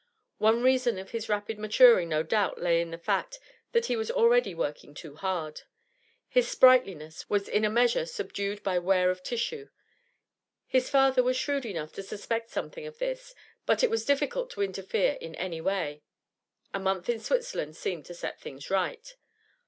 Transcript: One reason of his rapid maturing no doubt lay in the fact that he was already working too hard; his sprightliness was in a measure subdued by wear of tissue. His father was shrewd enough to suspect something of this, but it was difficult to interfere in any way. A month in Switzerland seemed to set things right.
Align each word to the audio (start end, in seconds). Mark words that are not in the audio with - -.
One 0.39 0.63
reason 0.63 0.97
of 0.97 1.11
his 1.11 1.29
rapid 1.29 1.59
maturing 1.59 2.09
no 2.09 2.23
doubt 2.23 2.59
lay 2.59 2.81
in 2.81 2.89
the 2.89 2.97
fact 2.97 3.39
that 3.71 3.85
he 3.85 3.95
was 3.95 4.09
already 4.09 4.55
working 4.55 4.95
too 4.95 5.15
hard; 5.15 5.61
his 6.27 6.47
sprightliness 6.49 7.29
was 7.29 7.47
in 7.47 7.63
a 7.63 7.69
measure 7.69 8.07
subdued 8.07 8.63
by 8.63 8.79
wear 8.79 9.11
of 9.11 9.21
tissue. 9.21 9.69
His 10.65 10.89
father 10.89 11.21
was 11.21 11.37
shrewd 11.37 11.67
enough 11.67 11.93
to 11.93 12.01
suspect 12.01 12.49
something 12.49 12.87
of 12.87 12.97
this, 12.97 13.35
but 13.67 13.83
it 13.83 13.91
was 13.91 14.03
difficult 14.03 14.49
to 14.53 14.63
interfere 14.63 15.19
in 15.21 15.35
any 15.35 15.61
way. 15.61 16.01
A 16.73 16.79
month 16.79 17.07
in 17.07 17.19
Switzerland 17.19 17.75
seemed 17.77 18.05
to 18.07 18.15
set 18.15 18.39
things 18.41 18.71
right. 18.71 19.15